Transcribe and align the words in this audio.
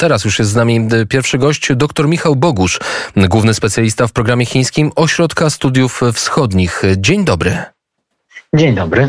Teraz 0.00 0.24
już 0.24 0.38
jest 0.38 0.50
z 0.50 0.54
nami 0.54 0.88
pierwszy 1.08 1.38
gość, 1.38 1.72
dr 1.76 2.08
Michał 2.08 2.36
Bogusz, 2.36 2.78
główny 3.16 3.54
specjalista 3.54 4.06
w 4.06 4.12
programie 4.12 4.46
chińskim 4.46 4.92
Ośrodka 4.96 5.50
Studiów 5.50 6.00
Wschodnich. 6.14 6.82
Dzień 6.96 7.24
dobry. 7.24 7.58
Dzień 8.54 8.74
dobry. 8.74 9.08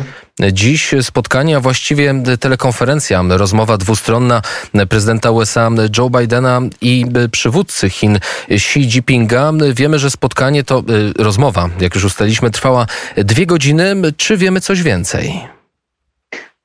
Dziś 0.52 0.96
spotkanie, 1.02 1.58
a 1.58 1.60
właściwie 1.60 2.14
telekonferencja, 2.40 3.24
rozmowa 3.30 3.78
dwustronna 3.78 4.42
prezydenta 4.90 5.32
USA 5.32 5.70
Joe 5.98 6.10
Bidena 6.10 6.62
i 6.82 7.06
przywódcy 7.32 7.90
Chin 7.90 8.20
Xi 8.50 8.80
Jinpinga. 8.80 9.52
Wiemy, 9.74 10.00
że 10.00 10.12
spotkanie 10.12 10.64
to 10.64 10.84
rozmowa, 11.18 11.70
jak 11.80 11.96
już 11.96 12.04
ustaliliśmy, 12.04 12.52
trwała 12.52 12.86
dwie 13.18 13.46
godziny. 13.46 13.96
Czy 14.18 14.38
wiemy 14.38 14.62
coś 14.62 14.84
więcej? 14.84 15.42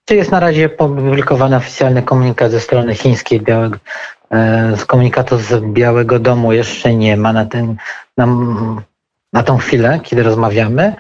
Czy 0.08 0.16
jest 0.16 0.30
na 0.30 0.40
razie 0.40 0.68
publikowany 0.68 1.56
oficjalny 1.56 2.02
komunikat 2.02 2.52
ze 2.52 2.60
strony 2.60 2.94
chińskiej 2.94 3.40
Białego, 3.40 3.78
z 4.76 4.84
komunikatu 4.84 5.38
z 5.38 5.64
Białego 5.64 6.18
Domu 6.18 6.52
jeszcze 6.52 6.94
nie 6.94 7.16
ma 7.16 7.32
na, 7.32 7.44
ten, 7.44 7.76
na, 8.16 8.26
na 9.32 9.42
tą 9.42 9.58
chwilę, 9.58 10.00
kiedy 10.02 10.22
rozmawiamy. 10.22 10.94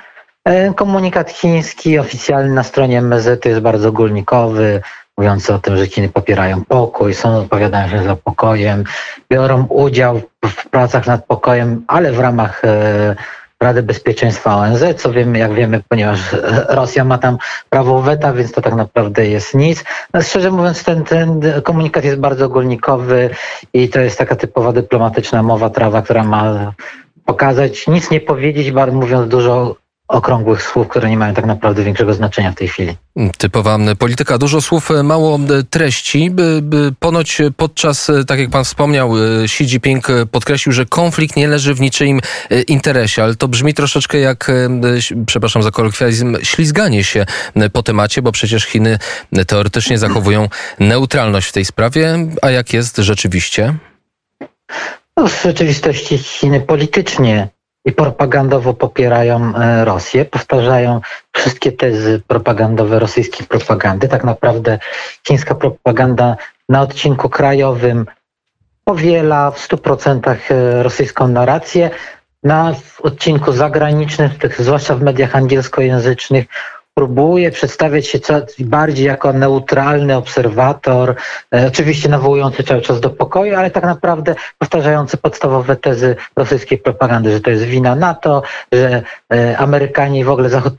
Komunikat 0.76 1.30
chiński 1.30 1.98
oficjalny 1.98 2.54
na 2.54 2.62
stronie 2.62 3.02
MZ 3.02 3.44
jest 3.44 3.60
bardzo 3.60 3.88
ogólnikowy, 3.88 4.82
mówiący 5.18 5.54
o 5.54 5.58
tym, 5.58 5.76
że 5.76 5.86
Chiny 5.86 6.08
popierają 6.08 6.64
pokój, 6.64 7.14
są 7.14 7.36
odpowiadają 7.36 7.88
się 7.88 8.02
za 8.02 8.16
pokojem, 8.16 8.84
biorą 9.30 9.66
udział 9.66 10.20
w 10.44 10.68
pracach 10.68 11.06
nad 11.06 11.26
pokojem, 11.26 11.84
ale 11.86 12.12
w 12.12 12.20
ramach 12.20 12.62
Rady 13.62 13.82
Bezpieczeństwa 13.82 14.56
ONZ, 14.56 14.84
co 14.96 15.12
wiemy, 15.12 15.38
jak 15.38 15.54
wiemy, 15.54 15.82
ponieważ 15.88 16.20
Rosja 16.68 17.04
ma 17.04 17.18
tam 17.18 17.38
prawo 17.70 18.02
weta, 18.02 18.32
więc 18.32 18.52
to 18.52 18.60
tak 18.60 18.74
naprawdę 18.74 19.26
jest 19.26 19.54
nic. 19.54 19.84
No, 20.14 20.22
szczerze 20.22 20.50
mówiąc, 20.50 20.84
ten, 20.84 21.04
ten 21.04 21.40
komunikat 21.62 22.04
jest 22.04 22.18
bardzo 22.18 22.46
ogólnikowy 22.46 23.30
i 23.72 23.88
to 23.88 24.00
jest 24.00 24.18
taka 24.18 24.36
typowa 24.36 24.72
dyplomatyczna 24.72 25.42
mowa 25.42 25.70
trawa, 25.70 26.02
która 26.02 26.24
ma 26.24 26.72
pokazać, 27.24 27.86
nic 27.86 28.10
nie 28.10 28.20
powiedzieć, 28.20 28.72
mówiąc 28.92 29.28
dużo 29.28 29.76
okrągłych 30.08 30.62
słów, 30.62 30.88
które 30.88 31.10
nie 31.10 31.16
mają 31.16 31.34
tak 31.34 31.46
naprawdę 31.46 31.84
większego 31.84 32.14
znaczenia 32.14 32.52
w 32.52 32.54
tej 32.54 32.68
chwili. 32.68 32.96
Typowa 33.38 33.78
polityka, 33.98 34.38
dużo 34.38 34.60
słów, 34.60 34.90
mało 35.04 35.38
treści. 35.70 36.30
Ponoć 36.98 37.38
podczas, 37.56 38.10
tak 38.26 38.38
jak 38.38 38.50
pan 38.50 38.64
wspomniał, 38.64 39.12
Xi 39.44 39.64
Jinping 39.64 40.06
podkreślił, 40.30 40.72
że 40.72 40.86
konflikt 40.86 41.36
nie 41.36 41.48
leży 41.48 41.74
w 41.74 41.80
niczyim 41.80 42.20
interesie, 42.68 43.22
ale 43.22 43.34
to 43.34 43.48
brzmi 43.48 43.74
troszeczkę 43.74 44.18
jak, 44.18 44.50
przepraszam 45.26 45.62
za 45.62 45.70
kolokwializm, 45.70 46.36
ślizganie 46.42 47.04
się 47.04 47.26
po 47.72 47.82
temacie, 47.82 48.22
bo 48.22 48.32
przecież 48.32 48.64
Chiny 48.64 48.98
teoretycznie 49.46 49.98
zachowują 49.98 50.48
neutralność 50.78 51.48
w 51.48 51.52
tej 51.52 51.64
sprawie, 51.64 52.26
a 52.42 52.50
jak 52.50 52.72
jest 52.72 52.96
rzeczywiście? 52.96 53.74
No, 55.16 55.28
w 55.28 55.42
rzeczywistości 55.42 56.18
Chiny 56.18 56.60
politycznie 56.60 57.48
i 57.86 57.92
propagandowo 57.92 58.74
popierają 58.74 59.52
Rosję, 59.84 60.24
powtarzają 60.24 61.00
wszystkie 61.32 61.72
tezy 61.72 62.22
propagandowe 62.26 62.98
rosyjskiej 62.98 63.46
propagandy. 63.46 64.08
Tak 64.08 64.24
naprawdę 64.24 64.78
chińska 65.26 65.54
propaganda 65.54 66.36
na 66.68 66.80
odcinku 66.80 67.28
krajowym 67.28 68.06
powiela 68.84 69.50
w 69.50 69.68
100% 69.68 70.36
rosyjską 70.82 71.28
narrację. 71.28 71.90
Na 72.42 72.74
odcinku 73.02 73.52
zagranicznym, 73.52 74.30
zwłaszcza 74.58 74.94
w 74.94 75.02
mediach 75.02 75.36
angielskojęzycznych, 75.36 76.46
próbuje 76.98 77.50
przedstawiać 77.50 78.06
się 78.06 78.20
coraz 78.20 78.42
bardziej 78.58 79.06
jako 79.06 79.32
neutralny 79.32 80.16
obserwator, 80.16 81.14
e, 81.54 81.66
oczywiście 81.66 82.08
nawołujący 82.08 82.62
cały 82.62 82.80
czas 82.80 83.00
do 83.00 83.10
pokoju, 83.10 83.56
ale 83.56 83.70
tak 83.70 83.84
naprawdę 83.84 84.34
powtarzający 84.58 85.16
podstawowe 85.16 85.76
tezy 85.76 86.16
rosyjskiej 86.36 86.78
propagandy, 86.78 87.32
że 87.32 87.40
to 87.40 87.50
jest 87.50 87.64
wina 87.64 87.94
NATO, 87.94 88.42
że 88.72 89.02
e, 89.32 89.58
Amerykanie 89.58 90.20
i 90.20 90.24
w 90.24 90.30
ogóle 90.30 90.48
Zachód 90.48 90.74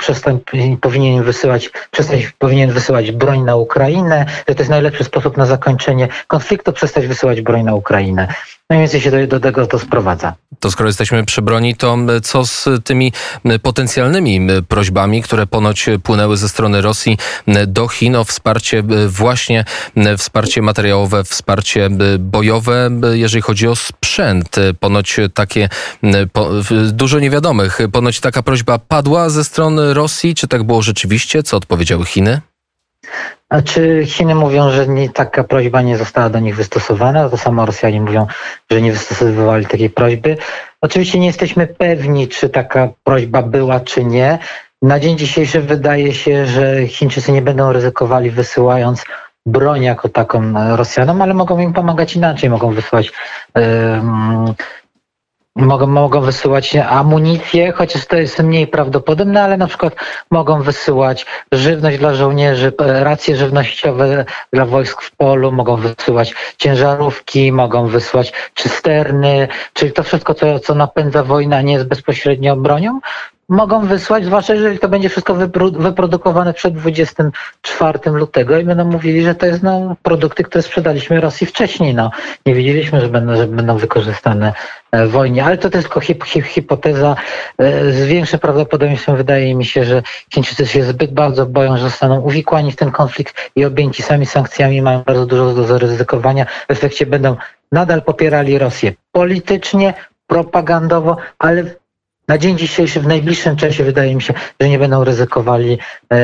powinien 0.82 1.24
wysyłać, 1.24 1.70
przestać, 1.92 2.32
powinien 2.40 2.72
wysyłać 2.72 3.12
broń 3.12 3.42
na 3.42 3.56
Ukrainę, 3.56 4.26
że 4.48 4.56
to 4.56 4.62
jest 4.62 4.70
najlepszy 4.70 5.04
sposób 5.04 5.38
na 5.38 5.46
zakończenie 5.46 6.08
konfliktu, 6.28 6.74
przestać 6.74 7.08
wysyłać 7.08 7.42
broń 7.42 7.64
na 7.64 7.76
Ukrainę. 7.76 8.28
I 8.74 8.78
więcej 8.78 9.02
się 9.02 9.12
do, 9.12 9.28
do 9.28 9.40
tego 9.40 9.68
to 9.68 9.80
sprowadza. 9.80 10.34
To 10.60 10.72
skoro 10.72 10.90
jesteśmy 10.90 11.26
przy 11.26 11.42
broni, 11.42 11.76
to 11.76 11.98
co 12.24 12.46
z 12.46 12.66
tymi 12.84 13.14
potencjalnymi 13.62 14.48
prośbami, 14.68 15.22
które 15.22 15.48
ponoć 15.48 15.86
płynęły 16.04 16.38
ze 16.38 16.50
strony 16.50 16.82
Rosji 16.82 17.18
do 17.68 17.88
Chin 17.88 18.16
o 18.16 18.24
wsparcie 18.24 18.84
właśnie, 19.08 19.66
wsparcie 20.18 20.62
materiałowe, 20.62 21.24
wsparcie 21.24 21.90
bojowe, 22.20 22.90
jeżeli 23.12 23.42
chodzi 23.42 23.68
o 23.68 23.76
sprzęt. 23.76 24.56
Ponoć 24.80 25.18
takie, 25.34 25.70
dużo 26.92 27.20
niewiadomych, 27.20 27.80
ponoć 27.92 28.20
taka 28.20 28.44
prośba 28.44 28.80
padła 28.80 29.30
ze 29.30 29.44
strony 29.44 29.94
Rosji. 29.94 30.36
Czy 30.36 30.48
tak 30.48 30.64
było 30.64 30.82
rzeczywiście? 30.82 31.44
Co 31.44 31.58
odpowiedziały 31.58 32.06
Chiny? 32.06 32.42
A 33.50 33.62
czy 33.62 34.06
Chiny 34.06 34.36
mówią, 34.36 34.70
że 34.70 34.88
nie, 34.88 35.10
taka 35.10 35.44
prośba 35.44 35.82
nie 35.82 35.98
została 35.98 36.30
do 36.30 36.40
nich 36.40 36.56
wystosowana? 36.56 37.30
To 37.30 37.38
samo 37.38 37.66
Rosjanie 37.66 38.02
mówią, 38.02 38.28
że 38.72 38.82
nie 38.82 38.92
wystosowywali 38.92 39.66
takiej 39.66 39.90
prośby. 39.90 40.38
Oczywiście 40.82 41.20
nie 41.20 41.28
jesteśmy 41.28 41.68
pewni, 41.68 42.28
czy 42.28 42.50
taka 42.50 42.90
prośba 43.04 43.42
była, 43.42 43.80
czy 43.80 44.04
nie. 44.04 44.40
Na 44.82 45.00
dzień 45.00 45.18
dzisiejszy 45.18 45.62
wydaje 45.62 46.14
się, 46.14 46.46
że 46.46 46.88
Chińczycy 46.88 47.32
nie 47.32 47.42
będą 47.42 47.74
ryzykowali 47.74 48.32
wysyłając 48.32 49.04
broń 49.46 49.84
jako 49.84 50.10
taką 50.10 50.54
Rosjanom, 50.76 51.22
ale 51.22 51.34
mogą 51.34 51.60
im 51.60 51.74
pomagać 51.74 52.16
inaczej. 52.16 52.50
Mogą 52.50 52.74
wysłać 52.74 53.12
Mogą, 55.58 55.88
mogą 55.88 56.22
wysyłać 56.22 56.76
amunicję, 56.76 57.72
chociaż 57.72 58.06
to 58.06 58.18
jest 58.18 58.40
mniej 58.40 58.68
prawdopodobne, 58.68 59.44
ale 59.44 59.58
na 59.58 59.68
przykład 59.68 59.96
mogą 60.32 60.62
wysyłać 60.62 61.26
żywność 61.52 61.98
dla 61.98 62.14
żołnierzy, 62.14 62.74
racje 62.80 63.36
żywnościowe 63.36 64.26
dla 64.54 64.66
wojsk 64.66 65.02
w 65.02 65.16
polu, 65.16 65.52
mogą 65.52 65.76
wysyłać 65.76 66.34
ciężarówki, 66.58 67.52
mogą 67.52 67.88
wysłać 67.88 68.34
cysterny, 68.56 69.48
czyli 69.74 69.92
to 69.92 70.04
wszystko, 70.04 70.34
co, 70.34 70.60
co 70.60 70.76
napędza 70.76 71.24
wojnę, 71.24 71.58
a 71.58 71.62
nie 71.62 71.74
jest 71.74 71.88
bezpośrednio 71.88 72.56
bronią, 72.56 73.00
mogą 73.50 73.86
wysłać, 73.86 74.26
zwłaszcza 74.26 74.54
jeżeli 74.54 74.80
to 74.80 74.90
będzie 74.90 75.10
wszystko 75.10 75.36
wyprodukowane 75.72 76.54
przed 76.54 76.74
24 76.74 78.00
lutego 78.12 78.60
i 78.60 78.64
będą 78.64 78.86
mówili, 78.86 79.24
że 79.24 79.36
to 79.36 79.46
jest 79.46 79.64
no, 79.64 79.96
produkty, 80.04 80.44
które 80.44 80.62
sprzedaliśmy 80.62 81.22
Rosji 81.22 81.48
wcześniej. 81.48 81.96
No, 81.96 82.12
nie 82.46 82.56
wiedzieliśmy, 82.56 83.02
że 83.02 83.10
będą, 83.10 83.36
że 83.36 83.48
będą 83.48 83.78
wykorzystane 83.78 84.54
wojnie, 85.08 85.46
ale 85.46 85.58
to, 85.58 85.70
to 85.70 85.78
jest 85.78 85.88
tylko 85.88 86.00
hip, 86.00 86.24
hip, 86.24 86.46
hipoteza. 86.46 87.16
Z 87.90 88.06
większym 88.06 88.40
prawdopodobieństwem 88.40 89.18
wydaje 89.18 89.56
mi 89.56 89.66
się, 89.66 89.84
że 89.84 90.02
Chińczycy 90.34 90.68
się 90.68 90.84
zbyt 90.84 91.14
bardzo 91.14 91.46
boją, 91.46 91.78
że 91.78 91.84
zostaną 91.84 92.20
uwikłani 92.20 92.72
w 92.72 92.76
ten 92.76 92.92
konflikt 92.92 93.52
i 93.56 93.66
objęci 93.66 94.04
sami 94.04 94.26
sankcjami, 94.26 94.82
mają 94.82 95.04
bardzo 95.04 95.26
dużo 95.26 95.54
do 95.54 95.64
zaryzykowania. 95.64 96.46
W 96.46 96.72
efekcie 96.72 97.06
będą 97.06 97.36
nadal 97.72 98.02
popierali 98.02 98.58
Rosję 98.58 98.94
politycznie, 99.12 99.94
propagandowo, 100.28 101.18
ale 101.40 101.64
na 102.28 102.38
dzień 102.38 102.58
dzisiejszy, 102.58 103.00
w 103.00 103.08
najbliższym 103.08 103.56
czasie 103.56 103.84
wydaje 103.84 104.16
mi 104.16 104.22
się, 104.22 104.34
że 104.62 104.70
nie 104.70 104.80
będą 104.80 105.04
ryzykowali 105.04 105.80
e, 106.10 106.18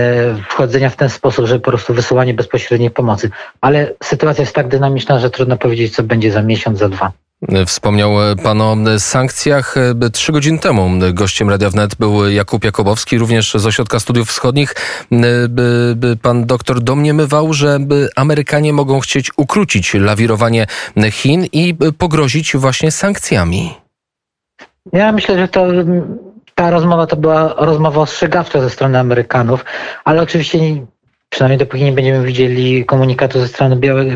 wchodzenia 0.49 0.89
w 0.89 0.95
ten 0.95 1.09
sposób, 1.09 1.45
że 1.45 1.59
po 1.59 1.71
prostu 1.71 1.93
wysyłanie 1.93 2.33
bezpośredniej 2.33 2.91
pomocy. 2.91 3.29
Ale 3.61 3.93
sytuacja 4.03 4.41
jest 4.41 4.55
tak 4.55 4.67
dynamiczna, 4.67 5.19
że 5.19 5.29
trudno 5.29 5.57
powiedzieć, 5.57 5.95
co 5.95 6.03
będzie 6.03 6.31
za 6.31 6.41
miesiąc, 6.41 6.79
za 6.79 6.89
dwa. 6.89 7.11
Wspomniał 7.65 8.11
Pan 8.43 8.61
o 8.61 8.75
sankcjach. 8.99 9.75
Trzy 10.13 10.31
godziny 10.31 10.59
temu 10.59 10.89
gościem 11.13 11.49
Radia 11.49 11.69
Wnet 11.69 11.95
był 11.95 12.29
Jakub 12.29 12.63
Jakubowski, 12.63 13.17
również 13.17 13.53
z 13.53 13.65
Ośrodka 13.65 13.99
Studiów 13.99 14.27
Wschodnich. 14.27 14.75
Pan 16.21 16.45
doktor 16.45 16.81
domniemywał, 16.81 17.53
że 17.53 17.79
Amerykanie 18.15 18.73
mogą 18.73 18.99
chcieć 18.99 19.31
ukrócić 19.37 19.93
lawirowanie 19.93 20.67
Chin 21.11 21.45
i 21.51 21.75
pogrozić 21.97 22.55
właśnie 22.55 22.91
sankcjami. 22.91 23.73
Ja 24.93 25.11
myślę, 25.11 25.37
że 25.37 25.47
to 25.47 25.67
ta 26.55 26.71
rozmowa 26.71 27.07
to 27.07 27.15
była 27.15 27.53
rozmowa 27.57 28.01
ostrzegawcza 28.01 28.61
ze 28.61 28.69
strony 28.69 28.99
Amerykanów, 28.99 29.65
ale 30.05 30.21
oczywiście 30.21 30.57
przynajmniej 31.33 31.57
dopóki 31.57 31.83
nie 31.83 31.91
będziemy 31.91 32.25
widzieli 32.25 32.85
komunikatu 32.85 33.39
ze 33.39 33.47
strony 33.47 33.75
Białego, 33.75 34.11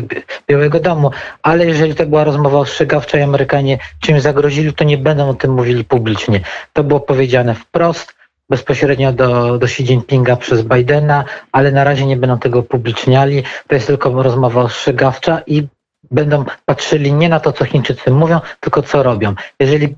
Białego 0.48 0.80
Domu, 0.80 1.10
ale 1.42 1.66
jeżeli 1.66 1.94
to 1.94 2.06
była 2.06 2.24
rozmowa 2.24 2.58
ostrzegawcza 2.58 3.18
i 3.18 3.22
Amerykanie 3.22 3.78
czymś 4.00 4.22
zagrozili, 4.22 4.72
to 4.72 4.84
nie 4.84 4.98
będą 4.98 5.28
o 5.28 5.34
tym 5.34 5.52
mówili 5.52 5.84
publicznie. 5.84 6.40
To 6.72 6.84
było 6.84 7.00
powiedziane 7.00 7.54
wprost, 7.54 8.14
bezpośrednio 8.50 9.12
do, 9.12 9.58
do 9.58 9.66
Xi 9.66 9.82
Jinpinga 9.82 10.36
przez 10.36 10.62
Bidena, 10.62 11.24
ale 11.52 11.72
na 11.72 11.84
razie 11.84 12.06
nie 12.06 12.16
będą 12.16 12.38
tego 12.38 12.58
upubliczniali. 12.58 13.42
To 13.66 13.74
jest 13.74 13.86
tylko 13.86 14.22
rozmowa 14.22 14.62
ostrzegawcza 14.62 15.40
i 15.46 15.66
będą 16.10 16.44
patrzyli 16.64 17.12
nie 17.12 17.28
na 17.28 17.40
to, 17.40 17.52
co 17.52 17.64
Chińczycy 17.64 18.10
mówią, 18.10 18.40
tylko 18.60 18.82
co 18.82 19.02
robią. 19.02 19.34
Jeżeli 19.60 19.96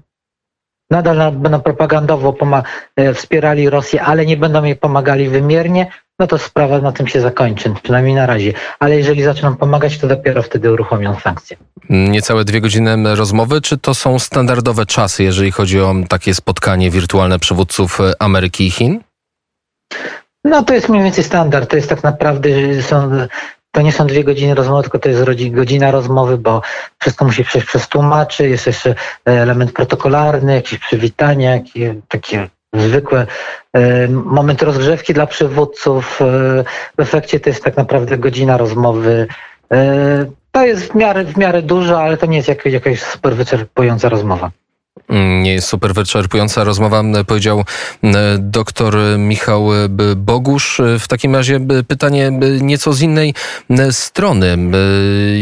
nadal 0.91 1.33
będą 1.33 1.61
propagandowo 1.61 2.35
wspierali 3.15 3.71
Rosję, 3.71 4.03
ale 4.03 4.27
nie 4.27 4.37
będą 4.37 4.65
jej 4.65 4.77
pomagali 4.77 5.29
wymiernie, 5.29 5.87
no 6.21 6.27
to 6.27 6.39
sprawa 6.39 6.79
na 6.79 6.93
tym 6.93 7.07
się 7.07 7.21
zakończy, 7.21 7.75
przynajmniej 7.83 8.15
na 8.15 8.27
razie. 8.27 8.53
Ale 8.79 8.97
jeżeli 8.97 9.23
zaczną 9.23 9.57
pomagać, 9.57 9.99
to 9.99 10.07
dopiero 10.07 10.43
wtedy 10.43 10.73
uruchomią 10.73 11.21
sankcje. 11.21 11.57
Niecałe 11.91 12.45
dwie 12.45 12.61
godziny 12.61 13.17
rozmowy, 13.17 13.61
czy 13.61 13.79
to 13.79 13.95
są 13.95 14.19
standardowe 14.19 14.87
czasy, 14.87 15.23
jeżeli 15.23 15.53
chodzi 15.53 15.81
o 15.81 15.95
takie 16.09 16.35
spotkanie 16.35 16.91
wirtualne 16.91 17.39
przywódców 17.39 17.99
Ameryki 18.19 18.67
i 18.67 18.71
Chin? 18.71 19.01
No 20.45 20.63
to 20.63 20.75
jest 20.75 20.89
mniej 20.89 21.03
więcej 21.03 21.25
standard. 21.25 21.71
To 21.71 21.77
jest 21.77 21.89
tak 21.89 22.03
naprawdę, 22.03 22.49
są, 22.83 23.11
to 23.71 23.83
nie 23.83 23.93
są 23.93 24.07
dwie 24.07 24.25
godziny 24.25 24.55
rozmowy, 24.55 24.83
tylko 24.83 24.99
to 24.99 25.09
jest 25.09 25.25
godzina 25.51 25.91
rozmowy, 25.91 26.39
bo 26.39 26.63
wszystko 26.99 27.25
musi 27.25 27.45
przejść 27.45 27.67
przez 27.67 27.89
tłumaczy, 27.89 28.49
jest 28.49 28.67
jeszcze 28.67 28.95
element 29.25 29.73
protokolarny, 29.73 30.55
jakieś 30.55 30.79
przywitania, 30.79 31.51
jakieś 31.51 31.83
takie 32.09 32.49
zwykłe 32.75 33.27
e, 33.73 34.09
momenty 34.09 34.65
rozgrzewki 34.65 35.15
dla 35.15 35.27
przywódców. 35.27 36.23
E, 36.23 36.25
w 36.97 37.01
efekcie 37.01 37.41
to 37.41 37.51
jest 37.51 37.65
tak 37.65 37.77
naprawdę 37.77 38.19
godzina 38.19 38.57
rozmowy. 38.57 39.27
E, 39.73 40.27
to 40.53 40.65
jest 40.65 40.93
w 40.93 40.95
miarę, 40.95 41.25
w 41.25 41.37
miarę 41.37 41.63
dużo, 41.63 42.03
ale 42.03 42.17
to 42.17 42.27
nie 42.27 42.37
jest 42.37 42.49
jakaś 42.65 43.03
super 43.03 43.35
wyczerpująca 43.35 44.09
rozmowa. 44.09 44.51
Mm, 45.11 45.43
nie 45.43 45.53
jest 45.53 45.69
super 45.69 45.95
wyczerpująca 45.95 46.65
rozmowa, 46.65 47.03
powiedział 47.27 47.65
dr 48.39 48.97
Michał 49.19 49.69
Bogusz. 50.17 50.81
W 50.99 51.09
takim 51.09 51.35
razie 51.35 51.61
pytanie 51.89 52.31
nieco 52.61 52.93
z 52.93 53.03
innej 53.03 53.35
strony. 53.91 54.57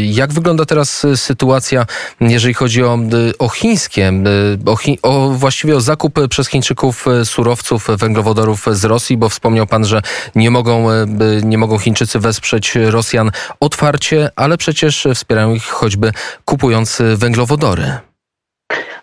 Jak 0.05 0.33
wygląda 0.33 0.65
teraz 0.65 1.05
sytuacja, 1.15 1.85
jeżeli 2.21 2.53
chodzi 2.53 2.83
o, 2.83 2.99
o 3.39 3.49
chińskie, 3.49 4.13
o, 4.65 4.77
o 5.01 5.29
właściwie 5.29 5.75
o 5.75 5.81
zakup 5.81 6.27
przez 6.29 6.47
Chińczyków 6.47 7.05
surowców, 7.23 7.87
węglowodorów 7.97 8.65
z 8.71 8.85
Rosji, 8.85 9.17
bo 9.17 9.29
wspomniał 9.29 9.67
pan, 9.67 9.85
że 9.85 10.01
nie 10.35 10.51
mogą, 10.51 10.87
nie 11.43 11.57
mogą 11.57 11.77
Chińczycy 11.77 12.19
wesprzeć 12.19 12.75
Rosjan 12.75 13.31
otwarcie, 13.59 14.29
ale 14.35 14.57
przecież 14.57 15.07
wspierają 15.15 15.53
ich 15.53 15.65
choćby 15.65 16.11
kupując 16.45 17.01
węglowodory. 17.15 18.08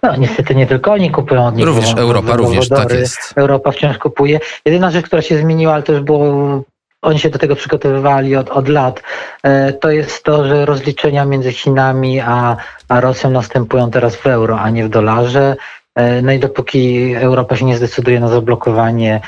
No 0.03 0.17
niestety 0.17 0.55
nie 0.55 0.67
tylko 0.67 0.93
oni 0.93 1.11
kupują 1.11 1.47
od 1.47 1.57
nich. 1.57 1.67
Również 1.67 1.95
Europa, 1.97 2.37
również 2.37 2.69
tak 2.69 2.93
jest. 2.93 3.33
Europa 3.37 3.71
wciąż 3.73 3.99
kupuje. 3.99 4.41
Jedyna 4.65 4.91
rzecz, 4.91 5.07
która 5.07 5.23
się 5.23 5.39
zmieniła, 5.39 5.75
ale 5.75 5.83
to 5.83 5.93
już 5.93 6.03
było 6.03 6.63
oni 7.03 7.19
się 7.19 7.31
do 7.31 7.39
tego 7.39 7.57
przygotowywali 7.57 8.37
od, 8.37 8.51
od 8.51 8.69
lat, 8.69 9.03
e, 9.43 9.73
to 9.73 9.91
jest 9.91 10.25
to, 10.25 10.45
że 10.45 10.67
rozliczenia 10.67 11.25
między 11.25 11.53
Chinami 11.53 12.21
a, 12.21 12.57
a 12.89 13.01
Rosją 13.01 13.31
następują 13.31 13.91
teraz 13.91 14.17
w 14.17 14.27
euro, 14.27 14.61
a 14.61 14.71
nie 14.71 14.85
w 14.85 14.89
dolarze. 14.89 15.57
E, 15.95 16.23
no 16.23 16.33
i 16.33 16.39
dopóki 16.39 17.15
Europa 17.15 17.57
się 17.57 17.65
nie 17.65 17.77
zdecyduje 17.77 18.21
na 18.21 18.29
zablokowanie 18.29 19.21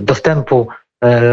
dostępu 0.00 0.68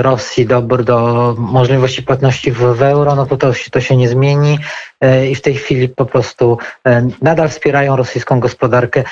Rosji 0.01 0.45
dobór 0.45 0.83
do 0.83 1.35
możliwości 1.37 2.03
płatności 2.03 2.51
w 2.51 2.81
euro, 2.81 3.15
no 3.15 3.25
to 3.25 3.37
to, 3.37 3.51
to 3.71 3.81
się 3.81 3.97
nie 3.97 4.09
zmieni. 4.09 4.59
E, 5.01 5.27
i 5.27 5.35
w 5.35 5.41
tej 5.41 5.55
chwili 5.55 5.89
po 5.89 6.05
prostu 6.05 6.57
e, 6.87 7.07
nadal 7.21 7.49
wspierają 7.49 7.95
rosyjską 7.95 8.39
gospodarkę 8.39 9.03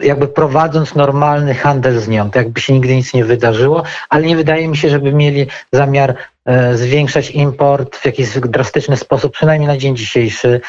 jakby 0.00 0.28
prowadząc 0.28 0.94
normalny 0.94 1.54
handel 1.54 2.00
z 2.00 2.08
nią, 2.08 2.30
to 2.30 2.38
jakby 2.38 2.60
się 2.60 2.72
nigdy 2.72 2.96
nic 2.96 3.14
nie 3.14 3.24
wydarzyło, 3.24 3.82
ale 4.08 4.26
nie 4.26 4.36
wydaje 4.36 4.68
mi 4.68 4.76
się, 4.76 4.88
żeby 4.88 5.12
mieli 5.12 5.46
zamiar 5.72 6.14
zwiększać 6.74 7.30
import 7.30 7.96
w 7.96 8.06
jakiś 8.06 8.38
drastyczny 8.38 8.96
sposób, 8.96 9.32
przynajmniej 9.32 9.68
na 9.68 9.76
dzień 9.76 9.96
dzisiejszy, 9.96 10.60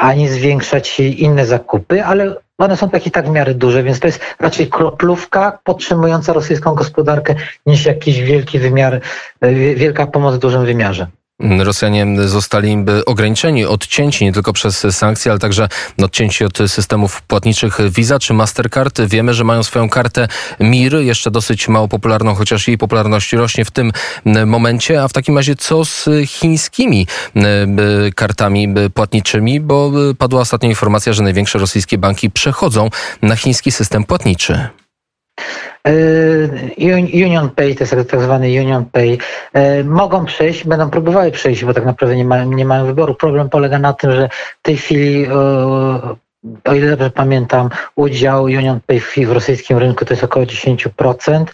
ani 0.00 0.28
zwiększać 0.28 1.00
inne 1.00 1.46
zakupy, 1.46 2.04
ale 2.04 2.36
one 2.58 2.76
są 2.76 2.90
takie 2.90 3.10
tak 3.10 3.26
w 3.26 3.30
miarę 3.30 3.54
duże, 3.54 3.82
więc 3.82 4.00
to 4.00 4.06
jest 4.06 4.20
raczej 4.40 4.68
kroplówka 4.68 5.58
podtrzymująca 5.64 6.32
rosyjską 6.32 6.74
gospodarkę 6.74 7.34
niż 7.66 7.86
jakiś 7.86 8.20
wielki 8.20 8.58
wymiar, 8.58 9.00
e, 9.40 9.52
wielka 9.74 10.06
pomoc 10.06 10.34
w 10.34 10.38
dużym 10.38 10.64
wymiarze. 10.64 11.06
Rosjanie 11.40 12.06
zostali 12.28 12.84
ograniczeni, 13.06 13.64
odcięci 13.64 14.24
nie 14.24 14.32
tylko 14.32 14.52
przez 14.52 14.86
sankcje, 14.90 15.30
ale 15.30 15.38
także 15.38 15.68
odcięci 16.02 16.44
od 16.44 16.58
systemów 16.66 17.22
płatniczych 17.22 17.78
Visa 17.90 18.18
czy 18.18 18.34
Mastercard. 18.34 19.00
Wiemy, 19.00 19.34
że 19.34 19.44
mają 19.44 19.62
swoją 19.62 19.88
kartę 19.88 20.28
MIR, 20.60 20.94
jeszcze 20.94 21.30
dosyć 21.30 21.68
mało 21.68 21.88
popularną, 21.88 22.34
chociaż 22.34 22.68
jej 22.68 22.78
popularność 22.78 23.32
rośnie 23.32 23.64
w 23.64 23.70
tym 23.70 23.92
momencie. 24.46 25.02
A 25.02 25.08
w 25.08 25.12
takim 25.12 25.36
razie 25.36 25.56
co 25.56 25.84
z 25.84 26.08
chińskimi 26.26 27.06
kartami 28.14 28.74
płatniczymi? 28.94 29.60
Bo 29.60 29.92
padła 30.18 30.40
ostatnia 30.40 30.68
informacja, 30.68 31.12
że 31.12 31.22
największe 31.22 31.58
rosyjskie 31.58 31.98
banki 31.98 32.30
przechodzą 32.30 32.90
na 33.22 33.36
chiński 33.36 33.72
system 33.72 34.04
płatniczy. 34.04 34.68
Yy, 35.84 37.24
Union 37.26 37.50
Pay, 37.50 37.74
to 37.74 37.84
jest 37.84 38.10
tak 38.10 38.20
zwany 38.20 38.46
Union 38.46 38.84
Pay, 38.84 39.18
yy, 39.54 39.84
mogą 39.84 40.24
przejść, 40.24 40.64
będą 40.64 40.90
próbowały 40.90 41.30
przejść, 41.30 41.64
bo 41.64 41.74
tak 41.74 41.84
naprawdę 41.84 42.16
nie, 42.16 42.46
nie 42.46 42.64
mają 42.64 42.86
wyboru. 42.86 43.14
Problem 43.14 43.48
polega 43.48 43.78
na 43.78 43.92
tym, 43.92 44.12
że 44.12 44.28
w 44.58 44.62
tej 44.62 44.76
chwili 44.76 45.20
yy, 45.20 45.28
o 46.64 46.74
ile 46.74 46.90
dobrze 46.90 47.10
pamiętam, 47.10 47.70
udział 47.96 48.44
Union 48.44 48.80
Pay 48.86 49.00
w 49.00 49.32
rosyjskim 49.32 49.78
rynku 49.78 50.04
to 50.04 50.14
jest 50.14 50.24
około 50.24 50.46
10%, 50.46 51.44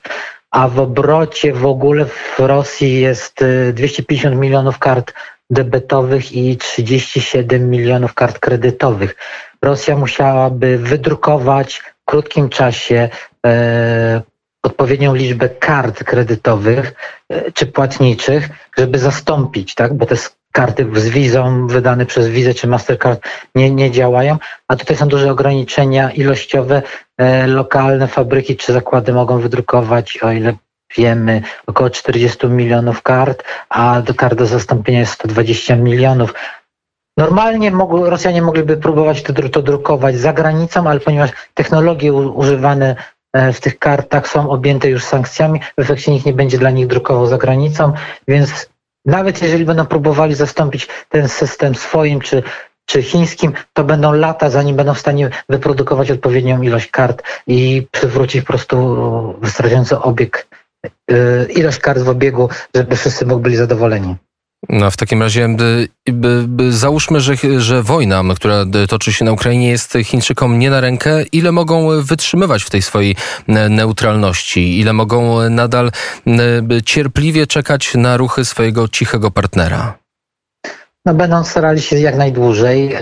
a 0.50 0.68
w 0.68 0.80
obrocie 0.80 1.52
w 1.52 1.66
ogóle 1.66 2.04
w 2.04 2.38
Rosji 2.38 3.00
jest 3.00 3.44
250 3.72 4.36
milionów 4.36 4.78
kart 4.78 5.12
debetowych 5.50 6.32
i 6.32 6.56
37 6.56 7.70
milionów 7.70 8.14
kart 8.14 8.38
kredytowych. 8.38 9.16
Rosja 9.62 9.96
musiałaby 9.96 10.78
wydrukować 10.78 11.82
krótkim 12.06 12.48
czasie 12.48 13.08
E, 13.46 14.22
odpowiednią 14.62 15.14
liczbę 15.14 15.48
kart 15.48 16.04
kredytowych 16.04 16.94
e, 17.28 17.52
czy 17.52 17.66
płatniczych, 17.66 18.48
żeby 18.78 18.98
zastąpić, 18.98 19.74
tak? 19.74 19.94
bo 19.94 20.06
te 20.06 20.16
karty 20.52 20.86
z 20.94 21.08
wizą 21.08 21.66
wydane 21.66 22.06
przez 22.06 22.28
Visa 22.28 22.54
czy 22.54 22.66
Mastercard 22.66 23.28
nie, 23.54 23.70
nie 23.70 23.90
działają, 23.90 24.38
a 24.68 24.76
tutaj 24.76 24.96
są 24.96 25.08
duże 25.08 25.30
ograniczenia 25.30 26.10
ilościowe. 26.10 26.82
E, 27.18 27.46
lokalne 27.46 28.08
fabryki 28.08 28.56
czy 28.56 28.72
zakłady 28.72 29.12
mogą 29.12 29.38
wydrukować, 29.38 30.18
o 30.22 30.32
ile 30.32 30.54
wiemy, 30.96 31.42
około 31.66 31.90
40 31.90 32.46
milionów 32.46 33.02
kart, 33.02 33.44
a 33.68 34.02
do 34.02 34.14
kart 34.14 34.34
do 34.38 34.46
zastąpienia 34.46 35.00
jest 35.00 35.12
120 35.12 35.76
milionów. 35.76 36.34
Normalnie 37.16 37.72
Rosjanie 37.90 38.42
mogliby 38.42 38.76
próbować 38.76 39.22
to, 39.22 39.32
to 39.48 39.62
drukować 39.62 40.16
za 40.16 40.32
granicą, 40.32 40.88
ale 40.88 41.00
ponieważ 41.00 41.30
technologie 41.54 42.12
używane 42.12 42.96
E, 43.36 43.52
w 43.52 43.60
tych 43.60 43.78
kartach 43.78 44.28
są 44.28 44.50
objęte 44.50 44.88
już 44.88 45.04
sankcjami, 45.04 45.60
w 45.78 45.80
efekcie 45.80 46.12
nikt 46.12 46.26
nie 46.26 46.32
będzie 46.32 46.58
dla 46.58 46.70
nich 46.70 46.86
drukował 46.86 47.26
za 47.26 47.38
granicą, 47.38 47.92
więc 48.28 48.70
nawet 49.04 49.42
jeżeli 49.42 49.64
będą 49.64 49.86
próbowali 49.86 50.34
zastąpić 50.34 50.88
ten 51.08 51.28
system 51.28 51.74
swoim 51.74 52.20
czy, 52.20 52.42
czy 52.86 53.02
chińskim, 53.02 53.52
to 53.72 53.84
będą 53.84 54.12
lata, 54.12 54.50
zanim 54.50 54.76
będą 54.76 54.94
w 54.94 54.98
stanie 54.98 55.30
wyprodukować 55.48 56.10
odpowiednią 56.10 56.62
ilość 56.62 56.90
kart 56.90 57.22
i 57.46 57.86
przywrócić 57.90 58.40
po 58.40 58.46
prostu 58.46 58.76
wystarczający 59.40 59.98
obieg, 59.98 60.46
e, 61.10 61.44
ilość 61.52 61.78
kart 61.78 62.00
w 62.00 62.08
obiegu, 62.08 62.48
żeby 62.74 62.96
wszyscy 62.96 63.26
byli 63.26 63.56
zadowoleni. 63.56 64.16
No, 64.68 64.90
w 64.90 64.96
takim 64.96 65.22
razie 65.22 65.48
by, 65.48 65.88
by, 66.06 66.44
by 66.48 66.72
załóżmy, 66.72 67.20
że, 67.20 67.34
że 67.58 67.82
wojna, 67.82 68.22
która 68.36 68.64
toczy 68.88 69.12
się 69.12 69.24
na 69.24 69.32
Ukrainie, 69.32 69.68
jest 69.68 69.98
Chińczykom 70.04 70.58
nie 70.58 70.70
na 70.70 70.80
rękę. 70.80 71.22
Ile 71.22 71.52
mogą 71.52 72.02
wytrzymywać 72.02 72.62
w 72.62 72.70
tej 72.70 72.82
swojej 72.82 73.16
neutralności? 73.70 74.80
Ile 74.80 74.92
mogą 74.92 75.50
nadal 75.50 75.90
cierpliwie 76.84 77.46
czekać 77.46 77.94
na 77.94 78.16
ruchy 78.16 78.44
swojego 78.44 78.88
cichego 78.88 79.30
partnera? 79.30 79.98
No, 81.04 81.14
będą 81.14 81.44
starali 81.44 81.82
się 81.82 81.98
jak 81.98 82.16
najdłużej. 82.16 82.94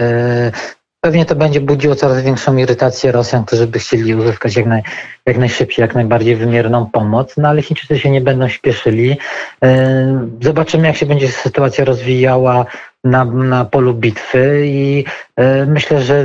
Pewnie 1.05 1.25
to 1.27 1.35
będzie 1.35 1.61
budziło 1.61 1.95
coraz 1.95 2.23
większą 2.23 2.57
irytację 2.57 3.13
Rosjan, 3.13 3.45
którzy 3.45 3.67
by 3.67 3.79
chcieli 3.79 4.15
uzyskać 4.15 4.57
jak, 4.57 4.67
naj, 4.67 4.83
jak 5.27 5.39
najszybciej, 5.39 5.83
jak 5.83 5.95
najbardziej 5.95 6.37
wymierną 6.37 6.91
pomoc, 6.91 7.37
no 7.37 7.49
ale 7.49 7.63
Chińczycy 7.63 7.99
się 7.99 8.11
nie 8.11 8.21
będą 8.21 8.49
śpieszyli. 8.49 9.17
E, 9.65 10.29
zobaczymy, 10.41 10.87
jak 10.87 10.97
się 10.97 11.07
będzie 11.07 11.29
sytuacja 11.29 11.85
rozwijała 11.85 12.67
na, 13.05 13.25
na 13.25 13.65
polu 13.65 13.95
bitwy 13.95 14.63
i 14.67 15.05
e, 15.37 15.67
myślę, 15.67 16.03
że 16.03 16.25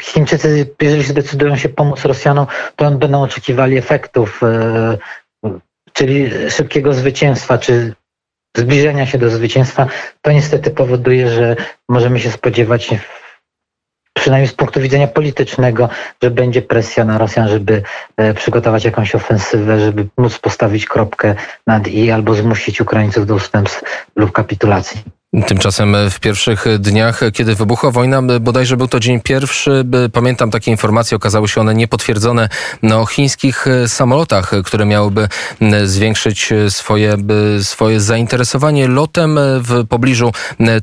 Chińczycy, 0.00 0.74
jeżeli 0.82 1.02
zdecydują 1.02 1.56
się 1.56 1.68
pomóc 1.68 2.04
Rosjanom, 2.04 2.46
to 2.76 2.90
będą 2.90 3.22
oczekiwali 3.22 3.76
efektów, 3.76 4.40
e, 4.42 4.98
czyli 5.92 6.30
szybkiego 6.50 6.92
zwycięstwa, 6.92 7.58
czy 7.58 7.94
zbliżenia 8.56 9.06
się 9.06 9.18
do 9.18 9.30
zwycięstwa. 9.30 9.86
To 10.22 10.32
niestety 10.32 10.70
powoduje, 10.70 11.30
że 11.30 11.56
możemy 11.88 12.20
się 12.20 12.30
spodziewać 12.30 12.90
przynajmniej 14.16 14.48
z 14.48 14.54
punktu 14.54 14.80
widzenia 14.80 15.06
politycznego, 15.06 15.88
że 16.22 16.30
będzie 16.30 16.62
presja 16.62 17.04
na 17.04 17.18
Rosjan, 17.18 17.48
żeby 17.48 17.82
e, 18.16 18.34
przygotować 18.34 18.84
jakąś 18.84 19.14
ofensywę, 19.14 19.80
żeby 19.80 20.06
móc 20.16 20.38
postawić 20.38 20.86
kropkę 20.86 21.34
nad 21.66 21.88
i 21.88 22.10
albo 22.10 22.34
zmusić 22.34 22.80
Ukraińców 22.80 23.26
do 23.26 23.34
ustępstw 23.34 24.06
lub 24.16 24.32
kapitulacji. 24.32 25.02
Tymczasem 25.46 25.96
w 26.10 26.20
pierwszych 26.20 26.64
dniach, 26.78 27.20
kiedy 27.32 27.54
wybuchła 27.54 27.90
wojna, 27.90 28.22
bodajże 28.40 28.76
był 28.76 28.88
to 28.88 29.00
dzień 29.00 29.20
pierwszy, 29.20 29.84
pamiętam 30.12 30.50
takie 30.50 30.70
informacje, 30.70 31.16
okazały 31.16 31.48
się 31.48 31.60
one 31.60 31.74
niepotwierdzone 31.74 32.48
o 32.94 33.06
chińskich 33.06 33.66
samolotach, 33.86 34.52
które 34.64 34.86
miałyby 34.86 35.28
zwiększyć 35.84 36.50
swoje, 36.68 37.16
swoje 37.62 38.00
zainteresowanie 38.00 38.88
lotem 38.88 39.38
w 39.42 39.86
pobliżu 39.88 40.32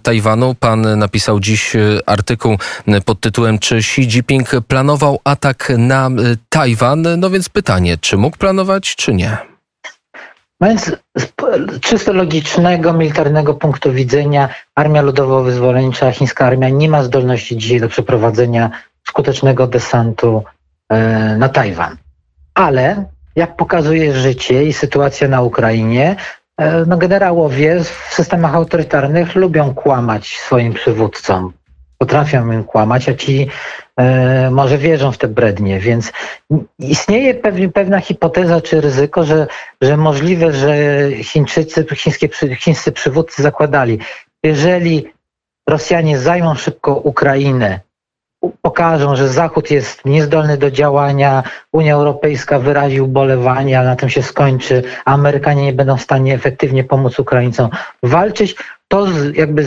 Tajwanu. 0.03 0.55
Pan 0.55 0.99
napisał 0.99 1.39
dziś 1.39 1.73
artykuł 2.05 2.57
pod 3.05 3.19
tytułem 3.19 3.59
Czy 3.59 3.75
Xi 3.75 4.01
Jinping 4.01 4.49
planował 4.67 5.19
atak 5.23 5.71
na 5.77 6.09
Tajwan? 6.49 7.07
No 7.17 7.29
więc 7.29 7.49
pytanie, 7.49 7.97
czy 7.97 8.17
mógł 8.17 8.37
planować, 8.37 8.95
czy 8.95 9.13
nie? 9.13 9.52
Więc 10.63 10.91
z 11.17 11.31
czysto 11.81 12.13
logicznego, 12.13 12.93
militarnego 12.93 13.53
punktu 13.53 13.91
widzenia 13.91 14.49
Armia 14.75 15.03
Ludowo-Wyzwolenicza, 15.03 16.11
chińska 16.11 16.45
armia 16.45 16.69
nie 16.69 16.89
ma 16.89 17.03
zdolności 17.03 17.57
dzisiaj 17.57 17.79
do 17.79 17.89
przeprowadzenia 17.89 18.71
skutecznego 19.07 19.67
desantu 19.67 20.43
e, 20.89 21.37
na 21.37 21.49
Tajwan. 21.49 21.97
Ale 22.53 23.05
jak 23.35 23.55
pokazuje 23.55 24.13
życie 24.13 24.63
i 24.63 24.73
sytuacja 24.73 25.27
na 25.27 25.41
Ukrainie, 25.41 26.15
e, 26.57 26.85
no 26.85 26.97
generałowie 26.97 27.79
w 27.79 28.13
systemach 28.13 28.55
autorytarnych 28.55 29.35
lubią 29.35 29.73
kłamać 29.73 30.27
swoim 30.27 30.73
przywódcom 30.73 31.53
potrafią 32.03 32.63
kłamać, 32.63 33.09
a 33.09 33.13
ci 33.13 33.47
e, 33.97 34.51
może 34.51 34.77
wierzą 34.77 35.11
w 35.11 35.17
te 35.17 35.27
brednie, 35.27 35.79
więc 35.79 36.11
istnieje 36.79 37.33
pewnie, 37.33 37.69
pewna 37.69 37.99
hipoteza 37.99 38.61
czy 38.61 38.81
ryzyko, 38.81 39.23
że, 39.23 39.47
że 39.81 39.97
możliwe, 39.97 40.53
że 40.53 40.75
Chińczycy, 41.23 41.85
chińskie, 41.95 42.29
chińscy 42.59 42.91
przywódcy 42.91 43.43
zakładali, 43.43 43.99
jeżeli 44.43 45.13
Rosjanie 45.69 46.19
zajmą 46.19 46.55
szybko 46.55 46.95
Ukrainę, 46.95 47.79
pokażą, 48.61 49.15
że 49.15 49.29
Zachód 49.29 49.71
jest 49.71 50.05
niezdolny 50.05 50.57
do 50.57 50.71
działania, 50.71 51.43
Unia 51.71 51.93
Europejska 51.95 52.59
wyrazi 52.59 53.01
ubolewanie, 53.01 53.79
a 53.79 53.83
na 53.83 53.95
tym 53.95 54.09
się 54.09 54.23
skończy, 54.23 54.83
Amerykanie 55.05 55.63
nie 55.63 55.73
będą 55.73 55.97
w 55.97 56.01
stanie 56.01 56.33
efektywnie 56.33 56.83
pomóc 56.83 57.19
Ukraińcom 57.19 57.69
walczyć, 58.03 58.55
to 58.87 59.07
jakby 59.33 59.63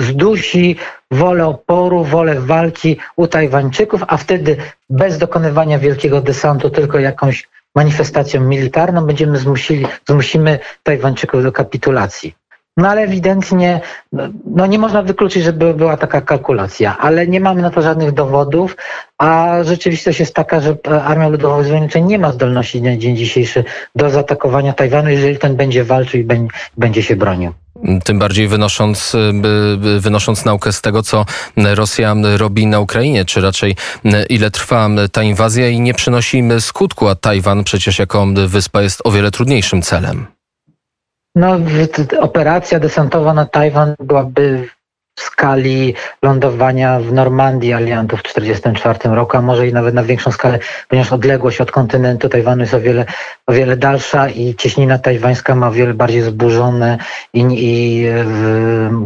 zdusi 0.00 0.76
wolę 1.10 1.46
oporu, 1.46 2.04
wolę 2.04 2.40
walki 2.40 2.96
u 3.16 3.26
Tajwańczyków, 3.26 4.04
a 4.06 4.16
wtedy 4.16 4.56
bez 4.90 5.18
dokonywania 5.18 5.78
wielkiego 5.78 6.20
desantu, 6.20 6.70
tylko 6.70 6.98
jakąś 6.98 7.48
manifestacją 7.74 8.40
militarną 8.40 9.06
będziemy 9.06 9.38
zmusili, 9.38 9.86
zmusimy 10.08 10.58
Tajwańczyków 10.82 11.42
do 11.42 11.52
kapitulacji. 11.52 12.39
No 12.80 12.88
ale 12.88 13.02
ewidentnie 13.02 13.80
no, 14.12 14.22
no, 14.56 14.66
nie 14.66 14.78
można 14.78 15.02
wykluczyć, 15.02 15.44
żeby 15.44 15.74
była 15.74 15.96
taka 15.96 16.20
kalkulacja, 16.20 16.98
ale 16.98 17.26
nie 17.26 17.40
mamy 17.40 17.62
na 17.62 17.70
to 17.70 17.82
żadnych 17.82 18.12
dowodów, 18.12 18.76
a 19.18 19.58
rzeczywistość 19.62 20.20
jest 20.20 20.34
taka, 20.34 20.60
że 20.60 20.76
Armia 21.04 21.28
Ludowo-Wyzwolenicza 21.30 22.06
nie 22.06 22.18
ma 22.18 22.32
zdolności 22.32 22.82
na 22.82 22.96
dzień 22.96 23.16
dzisiejszy 23.16 23.64
do 23.96 24.10
zaatakowania 24.10 24.72
Tajwanu, 24.72 25.10
jeżeli 25.10 25.38
ten 25.38 25.56
będzie 25.56 25.84
walczył 25.84 26.20
i 26.20 26.26
będzie 26.76 27.02
się 27.02 27.16
bronił. 27.16 27.52
Tym 28.04 28.18
bardziej 28.18 28.48
wynosząc, 28.48 29.16
wynosząc 29.98 30.44
naukę 30.44 30.72
z 30.72 30.80
tego, 30.80 31.02
co 31.02 31.24
Rosja 31.56 32.14
robi 32.36 32.66
na 32.66 32.80
Ukrainie, 32.80 33.24
czy 33.24 33.40
raczej 33.40 33.76
ile 34.28 34.50
trwa 34.50 34.88
ta 35.12 35.22
inwazja 35.22 35.68
i 35.68 35.80
nie 35.80 35.94
przynosi 35.94 36.42
skutku, 36.60 37.08
a 37.08 37.14
Tajwan 37.14 37.64
przecież 37.64 37.98
jako 37.98 38.26
wyspa 38.46 38.82
jest 38.82 39.00
o 39.04 39.10
wiele 39.10 39.30
trudniejszym 39.30 39.82
celem. 39.82 40.26
No, 41.34 41.58
operacja 42.20 42.80
desantowa 42.80 43.34
na 43.34 43.46
Tajwan 43.46 43.94
byłaby 44.00 44.68
skali 45.20 45.94
lądowania 46.22 47.00
w 47.00 47.12
Normandii 47.12 47.72
aliantów 47.72 48.20
w 48.20 48.22
1944 48.22 49.14
roku, 49.14 49.36
a 49.36 49.42
może 49.42 49.68
i 49.68 49.72
nawet 49.72 49.94
na 49.94 50.02
większą 50.02 50.32
skalę, 50.32 50.58
ponieważ 50.88 51.12
odległość 51.12 51.60
od 51.60 51.70
kontynentu 51.70 52.28
Tajwanu 52.28 52.60
jest 52.60 52.74
o 52.74 52.80
wiele, 52.80 53.04
o 53.46 53.52
wiele 53.52 53.76
dalsza 53.76 54.28
i 54.28 54.54
cieśnina 54.54 54.98
tajwańska 54.98 55.54
ma 55.54 55.68
o 55.68 55.72
wiele 55.72 55.94
bardziej 55.94 56.22
zburzone 56.22 56.98
i, 57.32 57.44
i 57.50 58.06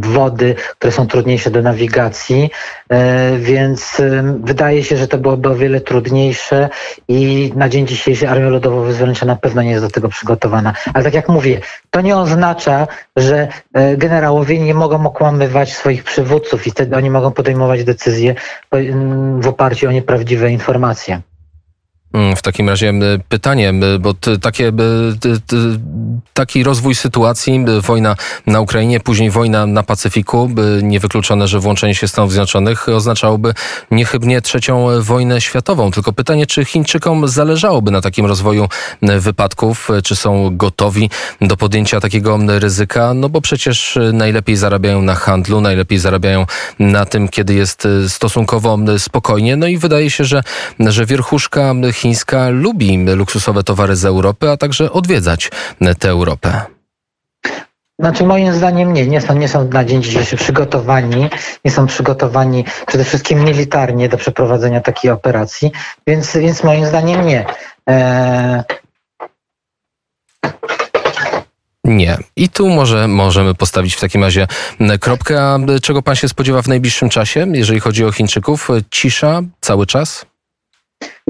wody, 0.00 0.54
które 0.78 0.92
są 0.92 1.06
trudniejsze 1.06 1.50
do 1.50 1.62
nawigacji, 1.62 2.50
e, 2.88 3.38
więc 3.38 4.02
wydaje 4.40 4.84
się, 4.84 4.96
że 4.96 5.08
to 5.08 5.18
byłoby 5.18 5.48
o 5.48 5.54
wiele 5.54 5.80
trudniejsze 5.80 6.68
i 7.08 7.52
na 7.56 7.68
dzień 7.68 7.86
dzisiejszy 7.86 8.28
Armia 8.28 8.48
Ludowo-Wyzwolenicza 8.48 9.26
na 9.26 9.36
pewno 9.36 9.62
nie 9.62 9.70
jest 9.70 9.84
do 9.84 9.90
tego 9.90 10.08
przygotowana. 10.08 10.72
Ale 10.94 11.04
tak 11.04 11.14
jak 11.14 11.28
mówię, 11.28 11.60
to 11.90 12.00
nie 12.00 12.16
oznacza, 12.16 12.86
że 13.16 13.48
e, 13.74 13.96
generałowie 13.96 14.58
nie 14.58 14.74
mogą 14.74 15.06
okłamywać 15.06 15.72
swoich 15.72 16.03
przywódców 16.04 16.66
i 16.66 16.70
wtedy 16.70 16.96
oni 16.96 17.10
mogą 17.10 17.32
podejmować 17.32 17.84
decyzje 17.84 18.34
w 19.40 19.48
oparciu 19.48 19.88
o 19.88 19.92
nieprawdziwe 19.92 20.50
informacje. 20.50 21.20
Mm, 22.14 22.36
w 22.36 22.42
takim 22.42 22.68
razie 22.68 22.92
pytanie, 23.28 23.72
bo 24.00 24.14
takie, 24.42 24.72
taki 26.34 26.62
rozwój 26.62 26.94
sytuacji, 26.94 27.64
wojna 27.80 28.16
na 28.46 28.60
Ukrainie, 28.60 29.00
później 29.00 29.30
wojna 29.30 29.66
na 29.66 29.82
Pacyfiku, 29.82 30.50
niewykluczone, 30.82 31.48
że 31.48 31.60
włączenie 31.60 31.94
się 31.94 32.08
Stanów 32.08 32.32
Zjednoczonych 32.32 32.88
oznaczałoby 32.88 33.54
niechybnie 33.90 34.40
trzecią 34.40 34.86
wojnę 35.00 35.40
światową. 35.40 35.90
Tylko 35.90 36.12
pytanie, 36.12 36.46
czy 36.46 36.64
Chińczykom 36.64 37.28
zależałoby 37.28 37.90
na 37.90 38.00
takim 38.00 38.26
rozwoju 38.26 38.68
wypadków, 39.02 39.88
czy 40.04 40.16
są 40.16 40.56
gotowi 40.56 41.10
do 41.40 41.56
podjęcia 41.56 42.00
takiego 42.00 42.38
ryzyka? 42.46 43.14
No 43.14 43.28
bo 43.28 43.40
przecież 43.40 43.98
najlepiej 44.12 44.56
zarabiają 44.56 45.02
na 45.02 45.14
handlu, 45.14 45.60
najlepiej 45.60 45.98
zarabiają 45.98 46.46
na 46.78 47.04
tym, 47.04 47.28
kiedy 47.28 47.54
jest 47.54 47.88
stosunkowo 48.08 48.78
spokojnie. 48.98 49.56
No 49.56 49.66
i 49.66 49.78
wydaje 49.78 50.10
się, 50.10 50.24
że, 50.24 50.42
że 50.80 51.06
wierchuszka 51.06 51.74
chińska 52.04 52.48
lubi 52.48 53.04
luksusowe 53.04 53.62
towary 53.62 53.96
z 53.96 54.04
Europy, 54.04 54.50
a 54.50 54.56
także 54.56 54.92
odwiedzać 54.92 55.50
tę 55.98 56.08
Europę. 56.08 56.60
Znaczy 57.98 58.24
moim 58.24 58.52
zdaniem 58.52 58.92
nie, 58.92 59.06
nie 59.06 59.20
są, 59.20 59.34
nie 59.34 59.48
są 59.48 59.68
na 59.68 59.84
dzień 59.84 60.02
dzisiejszy 60.02 60.36
przygotowani, 60.36 61.30
nie 61.64 61.70
są 61.70 61.86
przygotowani 61.86 62.64
przede 62.86 63.04
wszystkim 63.04 63.44
militarnie 63.44 64.08
do 64.08 64.16
przeprowadzenia 64.16 64.80
takiej 64.80 65.10
operacji, 65.10 65.72
więc, 66.06 66.36
więc 66.36 66.64
moim 66.64 66.86
zdaniem 66.86 67.26
nie. 67.26 67.46
Eee... 67.86 68.62
Nie. 71.84 72.18
I 72.36 72.48
tu 72.48 72.68
może 72.68 73.08
możemy 73.08 73.54
postawić 73.54 73.94
w 73.94 74.00
takim 74.00 74.24
razie 74.24 74.46
kropkę. 75.00 75.42
A 75.42 75.58
czego 75.82 76.02
pan 76.02 76.16
się 76.16 76.28
spodziewa 76.28 76.62
w 76.62 76.68
najbliższym 76.68 77.08
czasie, 77.08 77.46
jeżeli 77.52 77.80
chodzi 77.80 78.04
o 78.04 78.12
Chińczyków? 78.12 78.68
Cisza 78.90 79.40
cały 79.60 79.86
czas? 79.86 80.26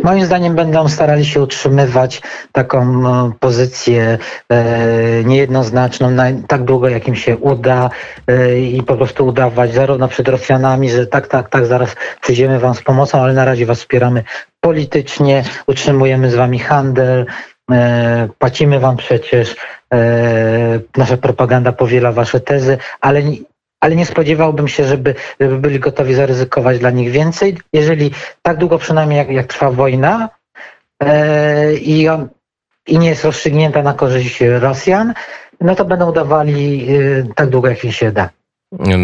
Moim 0.03 0.25
zdaniem 0.25 0.55
będą 0.55 0.89
starali 0.89 1.25
się 1.25 1.43
utrzymywać 1.43 2.23
taką 2.53 2.81
e, 2.81 3.33
pozycję 3.41 4.19
e, 4.49 5.25
niejednoznaczną 5.25 6.11
na 6.11 6.25
tak 6.49 6.65
długo, 6.65 6.89
jak 6.89 7.09
im 7.09 7.17
się 7.17 7.37
uda 7.37 7.91
e, 8.27 8.61
i 8.61 8.83
po 8.83 8.97
prostu 8.97 9.27
udawać 9.27 9.75
zarówno 9.75 10.09
przed 10.09 10.29
Rosjanami, 10.29 10.91
że 10.91 11.07
tak, 11.07 11.29
tak, 11.29 11.49
tak, 11.49 11.67
zaraz 11.67 11.97
przyjdziemy 12.21 12.59
wam 12.59 12.75
z 12.75 12.83
pomocą, 12.83 13.21
ale 13.23 13.33
na 13.33 13.45
razie 13.45 13.67
was 13.67 13.79
wspieramy 13.79 14.25
politycznie, 14.61 15.45
utrzymujemy 15.67 16.31
z 16.31 16.35
wami 16.35 16.59
handel, 16.59 17.27
płacimy 18.39 18.81
wam 18.81 18.97
przecież, 18.97 19.57
nasza 20.97 21.17
propaganda 21.17 21.73
powiela 21.73 22.13
wasze 22.13 22.41
tezy, 22.41 22.79
ale 23.01 23.23
ale 23.85 23.97
nie 23.97 24.07
spodziewałbym 24.07 24.69
się, 24.69 24.85
żeby, 24.85 25.15
żeby 25.41 25.59
byli 25.59 25.81
gotowi 25.81 26.15
zaryzykować 26.15 26.79
dla 26.79 26.91
nich 26.91 27.11
więcej. 27.11 27.59
Jeżeli 27.73 28.11
tak 28.43 28.59
długo 28.59 28.79
przynajmniej 28.79 29.19
jak, 29.19 29.31
jak 29.31 29.47
trwa 29.47 29.71
wojna 29.71 30.29
e, 31.03 31.75
i, 31.75 32.09
on, 32.09 32.29
i 32.87 32.99
nie 32.99 33.09
jest 33.09 33.25
rozstrzygnięta 33.25 33.83
na 33.83 33.95
korzyść 33.95 34.41
Rosjan, 34.41 35.15
no 35.61 35.75
to 35.75 35.85
będą 35.85 36.13
dawali 36.13 36.87
e, 36.89 37.35
tak 37.35 37.49
długo, 37.49 37.69
jak 37.69 37.85
im 37.85 37.93
się 37.93 38.13
da. 38.13 38.31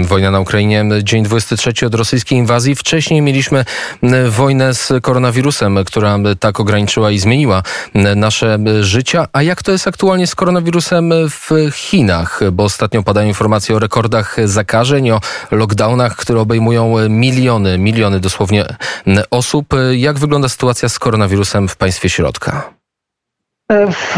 Wojna 0.05 0.31
na 0.31 0.41
Ukrainie, 0.41 0.85
dzień 1.03 1.25
23 1.25 1.87
od 1.87 1.95
rosyjskiej 1.95 2.39
inwazji. 2.39 2.75
Wcześniej 2.75 3.23
mieliśmy 3.23 3.65
wojnę 4.29 4.75
z 4.75 4.93
koronawirusem, 5.03 5.85
która 5.85 6.19
tak 6.41 6.61
ograniczyła 6.61 7.11
i 7.11 7.19
zmieniła 7.19 7.62
nasze 8.17 8.59
życia. 8.81 9.27
A 9.33 9.43
jak 9.43 9.62
to 9.62 9.73
jest 9.73 9.87
aktualnie 9.87 10.27
z 10.27 10.35
koronawirusem 10.35 11.12
w 11.29 11.50
Chinach? 11.73 12.41
Bo 12.53 12.65
ostatnio 12.65 13.03
padają 13.03 13.29
informacje 13.29 13.77
o 13.77 13.79
rekordach 13.79 14.37
zakażeń, 14.45 15.11
o 15.11 15.21
lockdownach, 15.50 16.17
które 16.17 16.41
obejmują 16.41 17.09
miliony, 17.09 17.79
miliony 17.79 18.21
dosłownie 18.21 18.65
osób. 19.31 19.67
Jak 19.93 20.19
wygląda 20.19 20.49
sytuacja 20.49 20.89
z 20.89 20.99
koronawirusem 20.99 21.69
w 21.69 21.77
państwie 21.77 22.11
środka? 22.11 22.79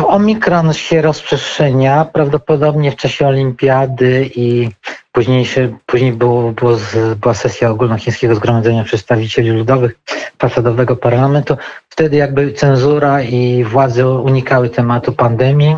Omikron 0.07 0.73
się 0.73 1.03
rozprzestrzenia, 1.03 2.05
prawdopodobnie 2.05 2.93
w 2.93 2.97
czasie 2.97 3.27
olimpiady 3.27 4.31
i 4.35 4.69
późniejszy, 5.13 5.75
później 5.87 6.13
było, 6.13 6.53
było 6.53 6.77
z, 6.77 7.19
była 7.19 7.35
sesja 7.35 7.71
ogólnochińskiego 7.71 8.35
zgromadzenia 8.35 8.85
przedstawicieli 8.85 9.51
ludowych 9.51 9.95
fasadowego 10.39 10.97
parlamentu. 10.97 11.57
Wtedy 11.89 12.17
jakby 12.17 12.53
cenzura 12.53 13.23
i 13.23 13.65
władze 13.65 14.09
unikały 14.09 14.71
tematu 14.71 15.13
pandemii. 15.13 15.77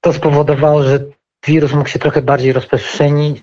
To 0.00 0.12
spowodowało, 0.12 0.82
że 0.82 0.98
wirus 1.46 1.72
mógł 1.72 1.88
się 1.88 1.98
trochę 1.98 2.22
bardziej 2.22 2.52
rozpowszechnić, 2.52 3.42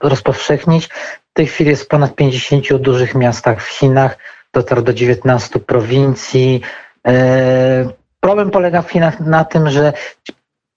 rozpowszechnić. 0.00 0.86
W 1.30 1.32
tej 1.32 1.46
chwili 1.46 1.70
jest 1.70 1.88
ponad 1.88 2.14
50 2.14 2.76
dużych 2.76 3.14
miastach 3.14 3.62
w 3.62 3.68
Chinach, 3.68 4.18
dotarł 4.52 4.82
do 4.82 4.92
19 4.92 5.58
prowincji. 5.58 6.60
E, 7.06 7.99
problem 8.20 8.50
polega 8.50 8.84
na 9.20 9.44
tym, 9.44 9.70
że 9.70 9.92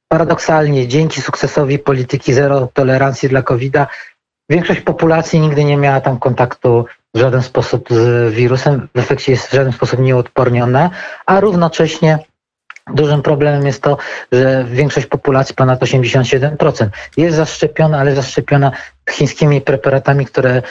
paradoksalnie 0.07 0.87
dzięki 0.87 1.21
sukcesowi 1.21 1.79
polityki 1.79 2.33
zero 2.33 2.69
tolerancji 2.73 3.29
dla 3.29 3.41
COVID-a 3.41 3.87
większość 4.49 4.81
populacji 4.81 5.39
nigdy 5.39 5.63
nie 5.63 5.77
miała 5.77 6.01
tam 6.01 6.19
kontaktu 6.19 6.85
w 7.13 7.19
żaden 7.19 7.41
sposób 7.41 7.87
z 7.89 8.33
wirusem, 8.33 8.87
w 8.95 8.99
efekcie 8.99 9.31
jest 9.31 9.47
w 9.47 9.53
żaden 9.53 9.73
sposób 9.73 9.99
nieodporniona, 9.99 10.89
a 11.25 11.39
równocześnie 11.39 12.19
Dużym 12.87 13.21
problemem 13.21 13.65
jest 13.65 13.83
to, 13.83 13.97
że 14.31 14.65
większość 14.69 15.07
populacji, 15.07 15.55
ponad 15.55 15.81
87%, 15.81 16.87
jest 17.17 17.37
zaszczepiona, 17.37 17.99
ale 17.99 18.15
zaszczepiona 18.15 18.71
chińskimi 19.09 19.61
preparatami, 19.61 20.25
które 20.25 20.61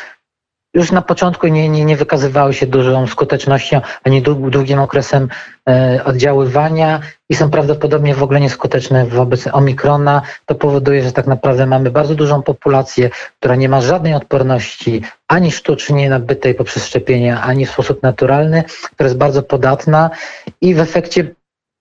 już 0.74 0.92
na 0.92 1.02
początku 1.02 1.46
nie, 1.46 1.68
nie, 1.68 1.84
nie 1.84 1.96
wykazywały 1.96 2.54
się 2.54 2.66
dużą 2.66 3.06
skutecznością 3.06 3.80
ani 4.04 4.22
długim 4.22 4.78
okresem 4.78 5.28
e, 5.68 6.00
oddziaływania 6.04 7.00
i 7.28 7.34
są 7.34 7.50
prawdopodobnie 7.50 8.14
w 8.14 8.22
ogóle 8.22 8.40
nieskuteczne 8.40 9.06
wobec 9.06 9.46
omikrona. 9.46 10.22
To 10.46 10.54
powoduje, 10.54 11.02
że 11.02 11.12
tak 11.12 11.26
naprawdę 11.26 11.66
mamy 11.66 11.90
bardzo 11.90 12.14
dużą 12.14 12.42
populację, 12.42 13.10
która 13.38 13.56
nie 13.56 13.68
ma 13.68 13.80
żadnej 13.80 14.14
odporności 14.14 15.02
ani 15.28 15.50
sztucznie 15.50 16.10
nabytej 16.10 16.54
poprzez 16.54 16.86
szczepienia, 16.86 17.42
ani 17.42 17.66
w 17.66 17.70
sposób 17.70 18.02
naturalny, 18.02 18.64
która 18.94 19.06
jest 19.06 19.18
bardzo 19.18 19.42
podatna 19.42 20.10
i 20.60 20.74
w 20.74 20.80
efekcie 20.80 21.34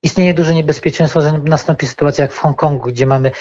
istnieje 0.03 0.33
duże 0.33 0.53
niebezpieczeństwo, 0.53 1.21
że 1.21 1.31
nastąpi 1.31 1.87
sytuacja 1.87 2.21
jak 2.21 2.33
w 2.33 2.39
Hongkongu, 2.39 2.89
gdzie 2.89 3.05
mamy 3.05 3.31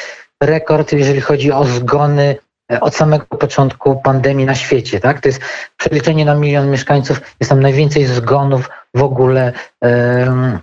rekord, 0.43 0.93
jeżeli 0.93 1.21
chodzi 1.21 1.53
o 1.53 1.65
zgony 1.65 2.37
od 2.81 2.95
samego 2.95 3.25
początku 3.25 4.01
pandemii 4.01 4.47
na 4.47 4.55
świecie. 4.55 5.01
Tak? 5.01 5.21
To 5.21 5.29
jest 5.29 5.41
przeliczenie 5.77 6.25
na 6.25 6.35
milion 6.35 6.71
mieszkańców, 6.71 7.21
jest 7.41 7.51
tam 7.51 7.61
najwięcej 7.61 8.07
zgonów 8.07 8.71
w 8.95 9.03
ogóle 9.03 9.53
um, 9.81 10.59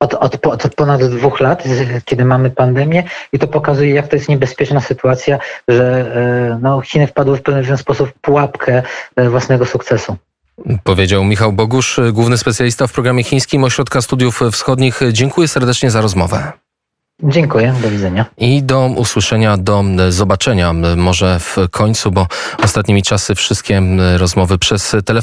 od, 0.00 0.14
od, 0.14 0.46
od, 0.46 0.74
ponad 0.74 1.04
dwóch 1.04 1.40
lat, 1.40 1.64
kiedy 2.04 2.24
mamy 2.24 2.50
pandemię 2.50 3.04
i 3.32 3.38
to 3.38 3.46
pokazuje, 3.46 3.94
jak 3.94 4.08
to 4.08 4.16
jest 4.16 4.28
niebezpieczna 4.28 4.80
sytuacja, 4.80 5.38
że 5.68 6.14
e, 6.16 6.58
no, 6.62 6.80
Chiny 6.80 7.06
wpadły 7.06 7.36
w 7.36 7.42
pewien 7.42 7.76
sposób 7.76 8.08
w 8.08 8.12
pułapkę 8.12 8.82
e, 9.16 9.28
własnego 9.28 9.66
sukcesu. 9.66 10.16
Powiedział 10.84 11.24
Michał 11.24 11.52
Bogusz, 11.52 12.00
główny 12.12 12.38
specjalista 12.38 12.86
w 12.86 12.92
programie 12.92 13.24
chińskim 13.24 13.64
Ośrodka 13.64 14.02
Studiów 14.02 14.40
Wschodnich. 14.52 15.00
Dziękuję 15.12 15.48
serdecznie 15.48 15.90
za 15.90 16.00
rozmowę. 16.00 16.52
Dziękuję, 17.22 17.74
do 17.82 17.90
widzenia. 17.90 18.26
I 18.38 18.62
do 18.62 18.86
usłyszenia, 18.86 19.56
do 19.56 19.84
zobaczenia 20.08 20.72
może 20.96 21.38
w 21.40 21.56
końcu, 21.70 22.10
bo 22.10 22.26
ostatnimi 22.64 23.02
czasy 23.02 23.34
wszystkie 23.34 23.82
rozmowy 24.16 24.58
przez 24.58 24.96
telefon 25.04 25.22